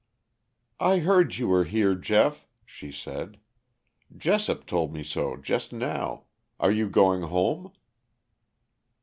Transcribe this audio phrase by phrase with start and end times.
[0.79, 3.37] "I heard you were here, Geoff," she said.
[4.17, 6.23] "Jessop told me so just now.
[6.59, 7.71] Are you going home?"